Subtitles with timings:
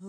[0.00, 0.08] 亲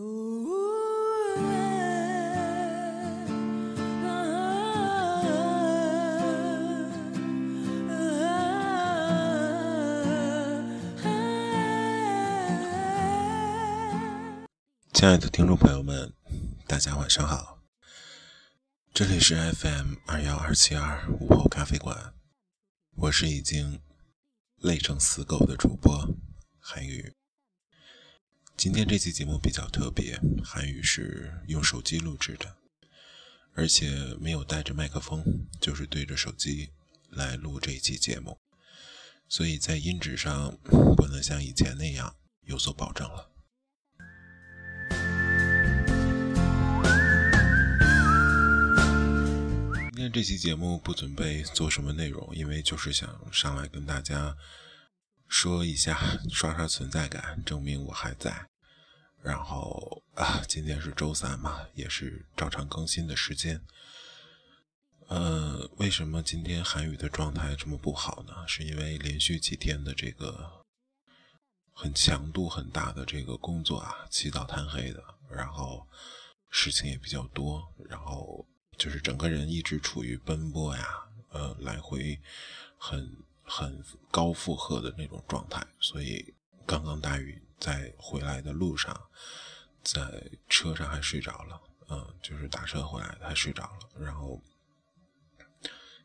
[15.09, 16.13] 爱的听众朋友们，
[16.65, 17.59] 大家晚上好，
[18.93, 22.13] 这里是 FM 二幺二七二午后咖啡馆，
[22.95, 23.81] 我是已经
[24.55, 26.15] 累成死狗的主播
[26.61, 27.13] 韩宇。
[28.61, 32.57] 今天这期节目比较特别，韩语是用手机录制的，
[33.55, 33.89] 而且
[34.19, 36.69] 没有带着麦克风，就是对着手机
[37.09, 38.37] 来录这一期节目，
[39.27, 40.55] 所以在音质上
[40.95, 43.31] 不能像以前那样有所保证了。
[49.89, 54.37] 今天这期节目不准备做什么内容，因为就是想上来跟大家
[55.27, 58.50] 说一下，刷刷存在感，证明我还在。
[59.23, 63.61] 然后啊，今天是周三嘛，也是照常更新的时间。
[65.07, 68.47] 呃，为什么今天韩语的状态这么不好呢？
[68.47, 70.63] 是因为连续几天的这个
[71.73, 75.87] 很强度很大的这个工作啊，起早贪黑的，然后
[76.49, 78.45] 事情也比较多，然后。
[78.77, 80.87] 就是整个人一直处于奔波呀，
[81.29, 82.19] 呃，来回
[82.77, 86.33] 很很高负荷的那种状态，所以
[86.71, 88.97] 刚刚大雨在回来的路上，
[89.83, 94.41] 在车上还睡着了，嗯，就是打车回来还睡着了，然后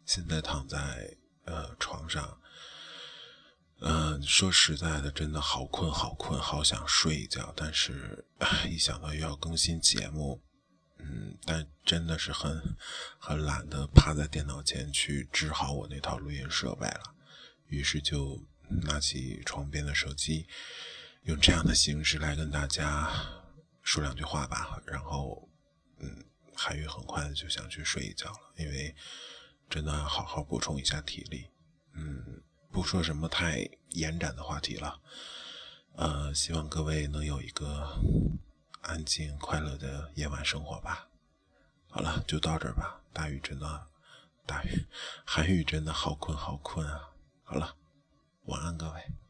[0.05, 2.41] 现在躺在呃床上，
[3.79, 8.27] 嗯，说实在的，真的好困好困，好想睡一觉，但是
[8.69, 10.43] 一想到又要更新节目。
[10.99, 12.61] 嗯，但真的是很
[13.21, 17.15] 很懒得趴在电脑前去支好我那套录音设备了，
[17.67, 20.47] 于是就拿起床边的手机，
[21.23, 23.11] 用这样的形式来跟大家
[23.83, 24.81] 说两句话吧。
[24.87, 25.49] 然后，
[25.99, 28.95] 嗯，韩宇很快就想去睡一觉了，因为
[29.69, 31.47] 真的要好好补充一下体力。
[31.95, 35.01] 嗯，不说什么太延展的话题了，
[35.95, 37.99] 呃，希望各位能有一个。
[38.83, 41.09] 安静快乐的夜晚生活吧。
[41.89, 43.03] 好了，就到这儿吧。
[43.13, 43.89] 大雨真的，
[44.47, 44.87] 大雨，
[45.27, 47.11] 韩雨真的好困好困啊。
[47.43, 47.75] 好了，
[48.47, 49.26] 晚安各位。